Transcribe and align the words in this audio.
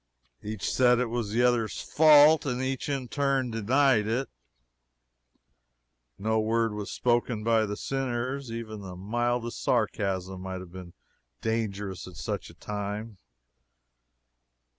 Each 0.41 0.73
said 0.73 0.97
it 0.97 1.09
was 1.11 1.29
the 1.29 1.43
other's 1.43 1.79
fault, 1.79 2.43
and 2.47 2.59
each 2.59 2.89
in 2.89 3.07
turn 3.07 3.51
denied 3.51 4.07
it. 4.07 4.29
No 6.17 6.39
word 6.39 6.73
was 6.73 6.89
spoken 6.89 7.43
by 7.43 7.67
the 7.67 7.77
sinners 7.77 8.51
even 8.51 8.81
the 8.81 8.95
mildest 8.95 9.61
sarcasm 9.61 10.41
might 10.41 10.59
have 10.59 10.71
been 10.71 10.93
dangerous 11.41 12.07
at 12.07 12.15
such 12.15 12.49
a 12.49 12.55
time. 12.55 13.19